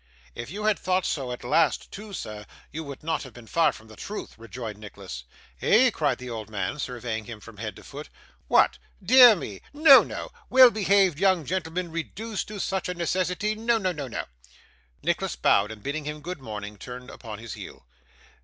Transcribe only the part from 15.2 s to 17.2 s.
bowed, and bidding him good morning, turned